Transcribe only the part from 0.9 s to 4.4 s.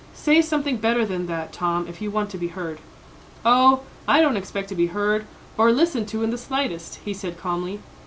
than that, Tom, if you want to be heard." "Oh, I don't